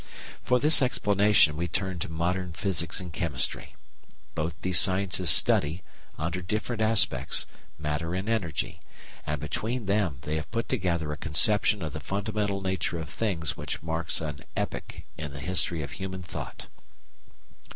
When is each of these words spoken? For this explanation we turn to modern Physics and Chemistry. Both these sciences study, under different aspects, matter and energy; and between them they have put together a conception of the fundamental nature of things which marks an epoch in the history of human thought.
For 0.43 0.57
this 0.59 0.81
explanation 0.81 1.55
we 1.55 1.67
turn 1.67 1.99
to 1.99 2.09
modern 2.09 2.53
Physics 2.53 2.99
and 2.99 3.13
Chemistry. 3.13 3.75
Both 4.33 4.59
these 4.63 4.79
sciences 4.79 5.29
study, 5.29 5.83
under 6.17 6.41
different 6.41 6.81
aspects, 6.81 7.45
matter 7.77 8.15
and 8.15 8.27
energy; 8.27 8.81
and 9.27 9.39
between 9.39 9.85
them 9.85 10.17
they 10.21 10.37
have 10.37 10.49
put 10.49 10.67
together 10.67 11.11
a 11.13 11.17
conception 11.17 11.83
of 11.83 11.93
the 11.93 11.99
fundamental 11.99 12.61
nature 12.61 12.97
of 12.97 13.11
things 13.11 13.55
which 13.55 13.83
marks 13.83 14.21
an 14.21 14.39
epoch 14.55 15.01
in 15.19 15.33
the 15.33 15.39
history 15.39 15.83
of 15.83 15.91
human 15.91 16.23
thought. 16.23 16.65